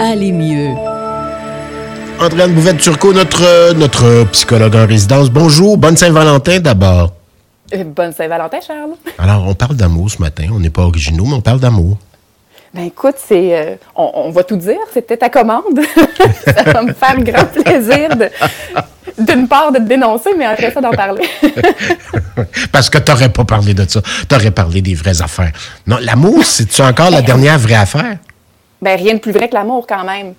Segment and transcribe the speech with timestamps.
[0.00, 0.74] aller mieux.
[2.20, 5.30] Andréane Bouvette-Turcot, notre, notre psychologue en résidence.
[5.30, 7.12] Bonjour, bonne Saint-Valentin d'abord.
[7.74, 8.94] Euh, bonne Saint-Valentin, Charles.
[9.18, 10.46] Alors, on parle d'amour ce matin.
[10.52, 11.98] On n'est pas originaux, mais on parle d'amour.
[12.72, 15.80] Ben écoute, c'est, euh, on, va tout dire, c'était ta commande.
[16.44, 18.08] ça va me faire grand plaisir
[19.16, 21.22] d'une part de te dénoncer, mais après ça d'en parler.
[22.72, 24.00] Parce que tu n'aurais pas parlé de ça.
[24.28, 25.52] Tu aurais parlé des vraies affaires.
[25.86, 28.16] Non, l'amour, c'est-tu encore la dernière vraie affaire?
[28.84, 30.34] Ben rien de plus vrai que l'amour quand même.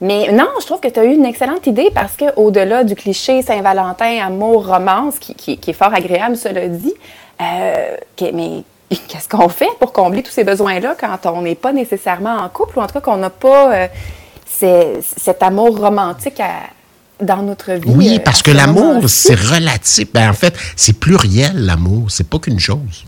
[0.00, 3.42] Mais non, je trouve que tu as eu une excellente idée parce qu'au-delà du cliché
[3.42, 6.94] Saint-Valentin, amour, romance, qui, est fort agréable, cela dit,
[7.42, 7.96] euh,
[8.32, 8.64] mais
[9.08, 12.78] qu'est-ce qu'on fait pour combler tous ces besoins-là quand on n'est pas nécessairement en couple
[12.78, 16.40] ou en tout cas qu'on n'a pas euh, cet amour romantique
[17.20, 17.92] dans notre vie?
[17.94, 20.10] Oui, euh, parce que l'amour, c'est relatif.
[20.14, 22.10] Ben, en fait, c'est pluriel, l'amour.
[22.10, 23.04] C'est pas qu'une chose.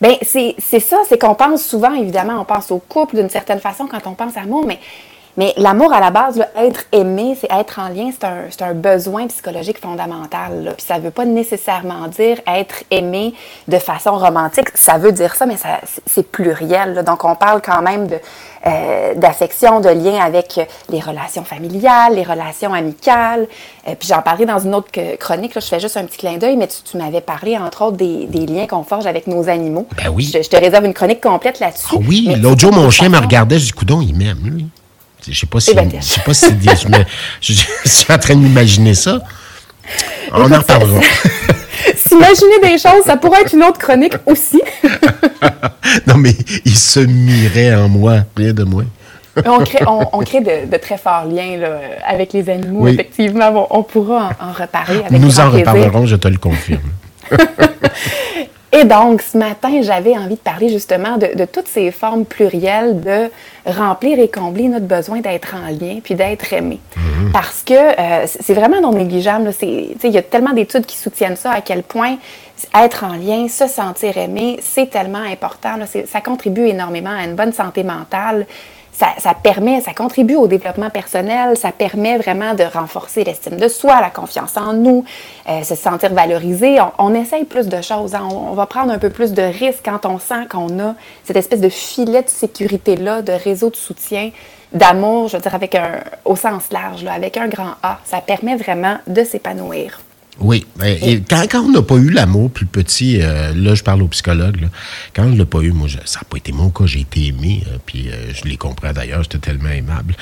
[0.00, 3.88] Bien, c'est ça, c'est qu'on pense souvent, évidemment, on pense au couple d'une certaine façon
[3.88, 4.78] quand on pense à l'amour, mais
[5.38, 9.28] mais l'amour, à la base, être aimé, c'est être en lien, c'est un, un, besoin
[9.28, 10.74] psychologique fondamental.
[10.76, 13.34] Puis ça ne veut pas nécessairement dire être aimé
[13.68, 14.66] de façon romantique.
[14.74, 17.04] Ça veut dire ça, mais ça, c'est pluriel.
[17.04, 18.18] Donc on parle quand même de,
[18.66, 23.46] euh, d'affection, de lien avec les relations familiales, les relations amicales.
[23.86, 25.54] Euh, puis j'en parlerai dans une autre chronique.
[25.54, 28.26] Là, je fais juste un petit clin d'œil, mais tu, m'avais parlé, entre autres, des,
[28.26, 29.86] des liens qu'on forge avec nos animaux.
[29.96, 30.28] Ben oui.
[30.34, 31.86] Je, te réserve une chronique complète là-dessus.
[31.92, 34.66] Ah oui, l'autre jour, mon chien me regardait, je dis, coudon, il m'aime, lui.
[35.30, 36.46] Je sais pas si, je sais pas si
[37.40, 39.20] je, je, suis en train d'imaginer ça.
[40.32, 41.00] On en reparlera.
[41.96, 44.60] S'imaginer des choses, ça pourrait être une autre chronique aussi.
[46.06, 46.34] non, mais
[46.64, 48.82] il se mirait en moi, rien de moi.
[49.44, 52.88] on crée, on, crée de, très forts liens là, avec les animaux.
[52.88, 56.80] Effectivement, on, pourra en, reparler avec Nous en reparlerons, je te le confirme.
[58.78, 63.30] Et donc, ce matin, j'avais envie de parler justement de, toutes ces formes plurielles de
[63.66, 66.78] remplir et combler notre besoin d'être en lien puis d'être aimé.
[66.96, 67.32] Mhm.
[67.32, 69.50] Parce que euh, c'est vraiment non négligeable.
[69.62, 72.18] Il y a tellement d'études qui soutiennent ça, à quel point
[72.74, 75.70] être en lien, se sentir aimé, c'est tellement important.
[76.06, 78.46] Ça contribue énormément à une bonne santé mentale
[79.18, 84.00] ça, permet, ça contribue au développement personnel, ça permet vraiment de renforcer l'estime de soi,
[84.00, 85.04] la confiance en nous,
[85.48, 86.78] euh, se sentir valorisé.
[86.98, 88.28] On, essaye plus de choses, hein.
[88.30, 90.94] on, va prendre un peu plus de risques quand on sent qu'on a
[91.24, 94.30] cette espèce de filet de sécurité-là, de réseau de soutien,
[94.72, 97.98] d'amour, je veux dire, avec un, au sens large, avec un grand A.
[98.04, 100.00] Ça permet vraiment de s'épanouir.
[100.40, 100.66] Oui.
[100.84, 104.68] Et quand, on n'a pas eu l'amour plus petit, euh, là, je parle au psychologue,
[105.14, 107.26] quand on ne l'a pas eu, moi, ça n'a pas été mon cas, j'ai été
[107.26, 110.14] aimé, euh, puis euh, je les comprends d'ailleurs, j'étais tellement aimable.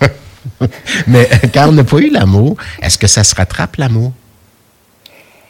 [1.06, 4.12] Mais quand on n'a pas eu l'amour, est-ce que ça se rattrape, l'amour?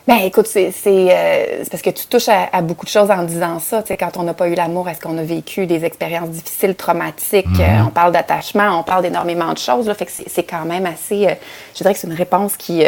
[0.07, 3.83] Ben, écoute, euh, c'est parce que tu touches à, beaucoup de choses en disant ça.
[3.83, 6.75] Tu sais, quand on n'a pas eu l'amour, est-ce qu'on a vécu des expériences difficiles,
[6.75, 7.47] traumatiques?
[7.47, 7.61] Mhm.
[7.61, 9.87] Euh, on parle d'attachement, on parle d'énormément de choses.
[9.87, 11.27] Là, fait que c'est quand même assez.
[11.27, 11.35] Euh,
[11.73, 12.85] je dirais que c'est une réponse qui.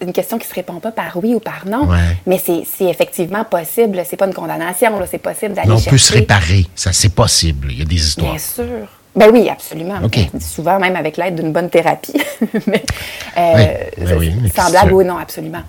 [0.00, 1.88] une question qui se répond pas par oui ou par non.
[2.26, 4.00] Mais c'est effectivement possible.
[4.04, 4.92] C'est pas une condamnation.
[5.10, 5.88] C'est possible d'aller chercher.
[5.88, 6.66] On peut se réparer.
[6.76, 7.68] Ça, c'est possible.
[7.72, 8.30] Il y a des histoires.
[8.30, 8.88] Bien sûr.
[9.14, 10.00] Ben oui, absolument.
[10.40, 12.22] Souvent, même avec l'aide d'une bonne thérapie.
[12.66, 12.82] mais,
[13.34, 15.62] ben oui, semblable, oui, non, absolument.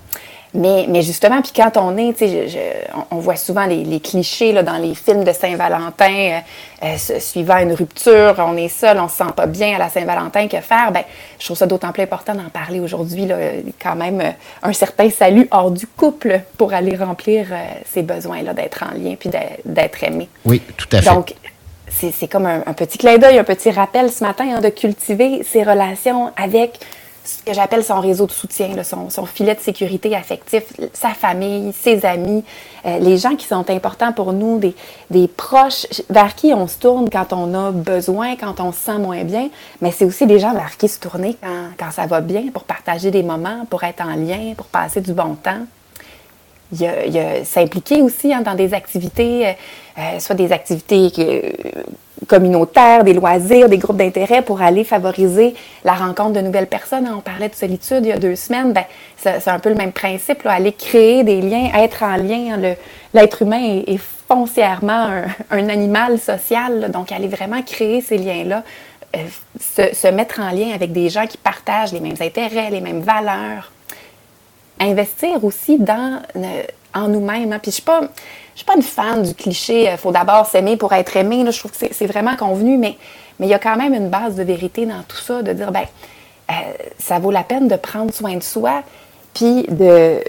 [0.54, 4.62] Mais, mais justement, puis quand on est, tu sais, on voit souvent les, clichés là,
[4.62, 6.38] dans les films de Saint-Valentin, euh,
[6.84, 10.46] euh, suivant une rupture, on est seul, on se sent pas bien à la Saint-Valentin,
[10.46, 10.92] que faire?
[10.92, 11.02] Ben,
[11.40, 13.36] je trouve ça d'autant plus important d'en parler aujourd'hui, là,
[13.82, 14.30] quand même euh,
[14.62, 17.46] un certain salut hors du couple pour aller remplir
[17.92, 19.30] ces besoins-là d'être en lien puis
[19.64, 20.28] d'être aimé.
[20.44, 21.10] Oui, tout à fait.
[21.10, 21.34] Donc,
[21.88, 25.62] c'est comme un, petit clin d'œil, un petit rappel ce matin hein, de cultiver ces
[25.62, 26.80] relations avec
[27.24, 32.04] ce que j'appelle son réseau de soutien, son, filet de sécurité affectif, sa famille, ses
[32.04, 32.44] amis,
[32.84, 34.60] euh, les gens qui sont importants pour nous,
[35.10, 38.98] des, proches vers qui on se tourne quand on a besoin, quand on se sent
[38.98, 39.48] moins bien,
[39.80, 41.36] mais c'est aussi des gens vers qui se tourner
[41.78, 45.14] quand, ça va bien, pour partager des moments, pour être en lien, pour passer du
[45.14, 45.66] bon temps.
[46.72, 49.52] Il y a, s'impliquer aussi hein, dans des activités, euh,
[49.98, 51.10] euh, soit des activités
[52.26, 55.54] communautaires, des loisirs, des groupes d'intérêt pour aller favoriser
[55.84, 57.08] la rencontre de nouvelles personnes.
[57.14, 58.72] On parlait de solitude il y a deux semaines.
[58.72, 58.84] Ben,
[59.16, 62.58] c'est un peu le même principe, aller créer des liens, être en lien.
[63.12, 68.62] L'être humain est, foncièrement un, animal social, donc aller vraiment créer ces liens-là,
[69.14, 69.18] euh,
[69.92, 73.70] se, mettre en lien avec des gens qui partagent les mêmes intérêts, les mêmes valeurs.
[74.80, 76.62] Investir aussi dans, euh,
[76.94, 77.52] en nous-mêmes.
[77.52, 77.60] Hein.
[77.64, 78.02] Je suis pas
[78.54, 81.44] je suis pas une fan du cliché il euh, faut d'abord s'aimer pour être aimé.
[81.50, 82.96] je trouve que c'est vraiment convenu, mais
[83.40, 85.84] il y a quand même une base de vérité dans tout ça, de dire ben
[86.50, 86.54] euh,
[86.98, 88.82] ça vaut la peine de prendre soin de soi,
[89.32, 90.22] puis de,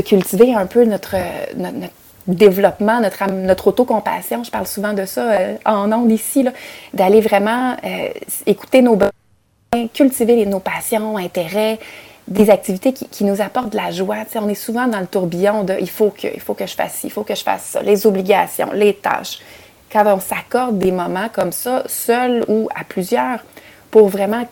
[0.00, 1.16] cultiver un peu notre,
[1.56, 1.92] notre,
[2.26, 4.44] développement, notre, notre autocompassion.
[4.44, 6.46] Je parle souvent de ça euh, en ondes ici,
[6.92, 8.08] d'aller vraiment euh,
[8.46, 11.78] écouter nos besoins, cultiver nos passions, intérêts,
[12.28, 14.18] des activités qui, nous apportent de la joie.
[14.36, 16.94] on est souvent dans le tourbillon de il faut que, il faut que je fasse
[16.94, 19.40] ci, il faut que je fasse ça, les obligations, les tâches.
[19.90, 23.40] Quand on s'accorde des moments comme ça, seul ou à plusieurs,
[23.90, 24.46] pour vraiment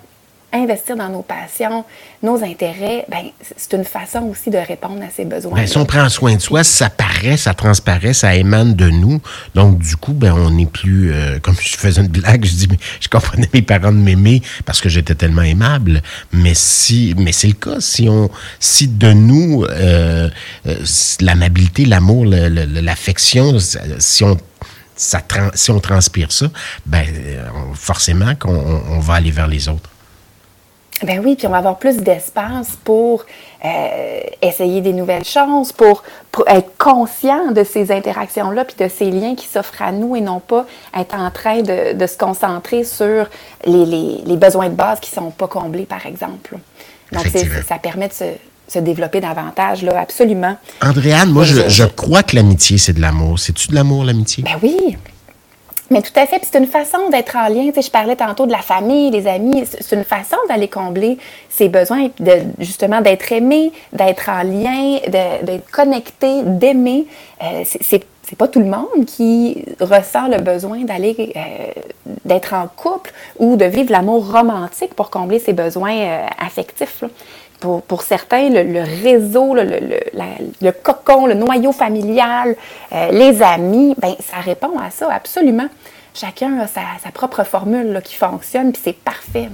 [0.52, 1.84] investir dans nos passions,
[2.22, 3.24] nos intérêts, ben,
[3.56, 5.54] c'est une façon aussi de répondre à ces besoins.
[5.54, 9.20] Ben, si on prend soin de soi, ça paraît, ça transparaît, ça émane de nous.
[9.54, 12.68] Donc, du coup, ben, on n'est plus, euh, comme je faisais une blague, je dis,
[13.00, 16.02] je comprenais mes parents de m'aimer parce que j'étais tellement aimable.
[16.32, 17.80] Mais si, mais c'est le cas.
[17.80, 20.30] Si on, si de nous, euh,
[20.66, 20.76] euh,
[21.20, 23.58] l'amabilité, l'amour, l'affection,
[23.98, 24.36] si on
[24.96, 26.46] si on transpire ça,
[26.84, 27.06] ben,
[27.74, 29.88] forcément qu'on on va aller vers les autres.
[31.02, 33.24] Ben oui, puis on va avoir plus d'espace pour
[33.64, 36.02] euh, essayer des nouvelles choses, pour,
[36.46, 40.38] être conscient de ces interactions-là, puis de ces liens qui s'offrent à nous et non
[40.40, 40.66] pas
[40.96, 43.28] être en train de, se concentrer sur
[43.64, 46.56] les, besoins de base qui ne sont pas comblés, par exemple.
[47.12, 47.26] Donc,
[47.66, 48.14] ça permet de
[48.68, 50.56] se, développer davantage, là, absolument.
[50.80, 53.38] Andréane, moi, je, je crois que l'amitié, c'est de l'amour.
[53.38, 54.44] C'est-tu de l'amour, l'amitié?
[54.44, 54.96] Ben oui.
[55.90, 57.66] Mais tout à fait, c'est une façon d'être en lien.
[57.68, 59.64] Tu sais, je parlais tantôt de la famille, des amis.
[59.66, 61.16] C'est une façon d'aller combler
[61.48, 67.06] ses besoins, de, justement d'être aimé, d'être en lien, d'être connecté, d'aimer.
[67.42, 71.80] Euh, c'est pas tout le monde qui ressent le besoin d'aller euh,
[72.26, 77.04] d'être en couple ou de vivre l'amour romantique pour combler ses besoins euh, affectifs.
[77.60, 79.98] Pour, pour, certains, le, réseau, le, le,
[80.62, 82.54] le, cocon, le noyau familial,
[82.92, 85.68] euh, les amis, ben ça répond à ça absolument.
[86.14, 89.48] Chacun a sa, sa propre formule qui fonctionne, puis c'est parfait.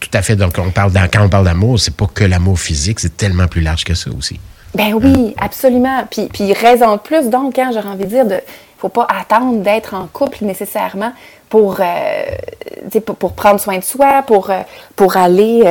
[0.00, 0.36] Tout à fait.
[0.36, 3.60] Donc, on parle quand on parle d'amour, c'est pas que l'amour physique, c'est tellement plus
[3.60, 4.40] large que ça aussi.
[4.74, 6.04] Ben oui, absolument.
[6.10, 8.40] Puis, puis raison de plus, donc, hein, j'aurais envie de dire, de
[8.78, 11.12] faut pas attendre d'être en couple nécessairement
[11.48, 14.60] pour, euh, pour, pour, prendre soin de soi, pour, euh,
[14.94, 15.62] pour aller,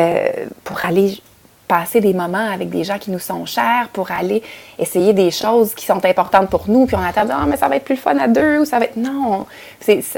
[0.64, 1.22] pour aller
[1.68, 4.42] passer des moments avec des gens qui nous sont chers, pour aller
[4.80, 7.76] essayer des choses qui sont importantes pour nous, puis on attend, ah, mais ça va
[7.76, 8.98] être plus fun à deux, ou ça va être.
[8.98, 9.46] Non,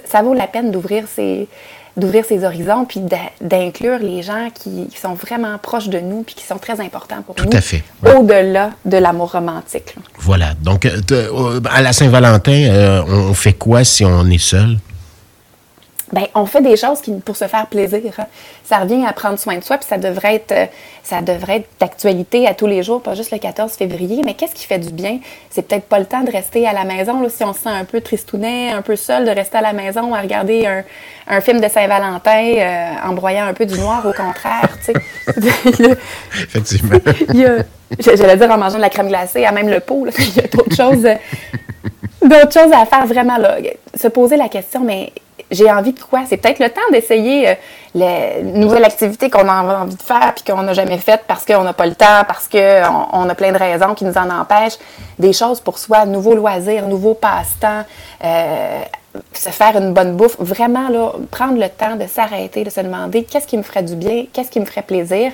[0.06, 1.48] ça vaut la peine d'ouvrir ses,
[1.98, 3.01] d'ouvrir ses horizons, puis
[3.42, 7.36] d'inclure les gens qui, sont vraiment proches de nous, puis qui sont très importants pour
[7.38, 7.50] nous.
[7.50, 7.84] Tout à fait.
[8.06, 9.95] Au-delà de l'amour romantique.
[10.18, 10.54] Voilà.
[10.62, 14.78] Donc, euh, euh, à la Saint-Valentin, euh, on fait quoi si on est seul?
[16.11, 18.13] Ben, on fait des choses qui, pour se faire plaisir.
[18.17, 18.25] Hein.
[18.63, 20.65] Ça revient à prendre soin de soi, puis ça devrait être, euh,
[21.03, 24.21] ça devrait être d'actualité à tous les jours, pas juste le 14 février.
[24.25, 25.19] Mais qu'est-ce qui fait du bien?
[25.50, 27.69] C'est peut-être pas le temps de rester à la maison, là, si on se sent
[27.69, 30.83] un peu tristounet, un peu seul, de rester à la maison à regarder un,
[31.27, 35.38] un film de Saint-Valentin euh, en broyant un peu du noir, au contraire, tu sais.
[36.33, 36.97] Effectivement.
[38.00, 40.47] J'allais dire en mangeant de la crème glacée, à même le pot, il y a
[40.47, 41.07] d'autres choses,
[42.21, 43.57] d'autres choses à faire vraiment, là.
[43.95, 45.11] Se poser la question, mais
[45.51, 46.22] j'ai envie de quoi?
[46.28, 47.54] C'est peut-être le temps d'essayer euh,
[47.96, 51.63] les nouvelles activités qu'on a envie de faire puis qu'on n'a jamais faites parce qu'on
[51.63, 54.78] n'a pas le temps, parce qu'on on a plein de raisons qui nous en empêchent.
[55.18, 57.84] Des choses pour soi, nouveaux loisirs, nouveaux passe-temps,
[58.24, 58.81] euh,
[59.34, 60.38] se faire une bonne bouffe.
[60.40, 63.95] Vraiment, là, prendre le temps de s'arrêter, de se demander qu'est-ce qui me ferait du
[63.95, 65.31] bien, qu'est-ce qui me ferait plaisir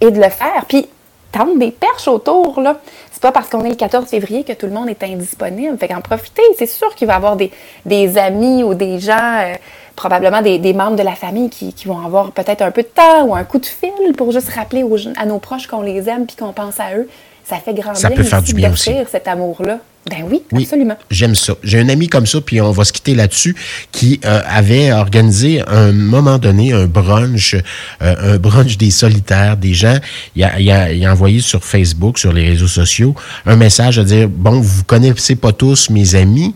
[0.00, 0.64] et de le faire.
[0.68, 0.88] Puis,
[1.32, 2.78] tendre des perches autour, là.
[3.10, 5.76] C'est pas parce qu'on est le 14 février que tout le monde est indisponible.
[5.78, 7.50] Fait qu'en profiter, c'est sûr qu'il va y avoir des,
[7.86, 9.54] des, amis ou des gens, euh,
[9.96, 12.88] probablement des, des, membres de la famille qui, qui vont avoir peut-être un peu de
[12.88, 16.08] temps ou un coup de fil pour juste rappeler aux, à nos proches qu'on les
[16.08, 17.08] aime puis qu'on pense à eux.
[17.44, 18.92] Ça fait grand ça bien peut faire du bien aussi.
[19.10, 19.78] cet amour-là.
[20.10, 20.96] Ben oui, absolument.
[21.10, 21.54] J'aime ça.
[21.62, 23.54] J'ai un ami comme ça, puis on va se quitter là-dessus,
[23.92, 29.56] qui euh, avait organisé à un moment donné un brunch, euh, un brunch des solitaires,
[29.56, 29.98] des gens.
[30.34, 33.14] Il a, il, a, il a, envoyé sur Facebook, sur les réseaux sociaux,
[33.46, 36.54] un message à dire bon, vous connaissez pas tous mes amis.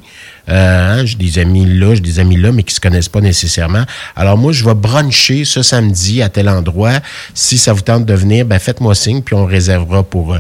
[0.49, 3.21] Euh, hein, j'ai des amis là, j'ai des amis là, mais qui se connaissent pas
[3.21, 3.85] nécessairement.
[4.15, 7.01] Alors moi, je vais bruncher ce samedi à tel endroit.
[7.35, 10.39] Si ça vous tente de venir, ben faites-moi signe, puis on réservera pour euh,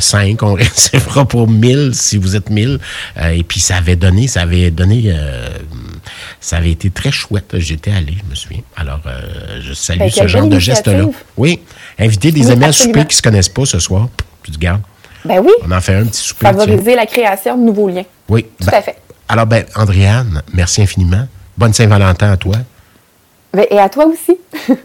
[0.00, 2.78] 5, on réservera pour 1000 si vous êtes 1000.
[3.18, 5.48] Euh, et puis ça avait donné, ça avait donné, euh,
[6.40, 7.58] ça avait été très chouette.
[7.58, 8.62] J'étais allé, je me souviens.
[8.76, 11.06] Alors, euh, je salue ben, ce genre de geste-là.
[11.36, 11.60] Oui,
[11.98, 14.08] inviter des amis à souper qui se connaissent pas ce soir,
[14.42, 14.82] puis tu gardes.
[15.24, 15.52] Ben oui.
[15.66, 16.46] On en fait un petit souper.
[16.46, 18.04] Favoriser la création de nouveaux liens.
[18.28, 18.44] Oui.
[18.60, 18.96] Tout ben, à fait.
[19.28, 21.26] Alors, ben, Andréane, merci infiniment.
[21.56, 22.56] Bonne Saint-Valentin à toi.
[23.52, 24.36] Ben, et à toi aussi.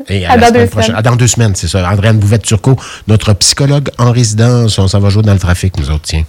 [0.08, 0.96] Et à, dans, deux semaines.
[0.96, 1.89] À dans deux semaines, c'est ça.
[1.89, 2.77] Andréane Bouvette-Turcot,
[3.08, 4.77] notre psychologue en résidence.
[4.77, 6.24] On s'en va jouer dans le trafic, nous autres, tiens.